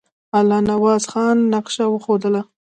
[0.37, 2.41] الله نواز خان نقشه وښودله.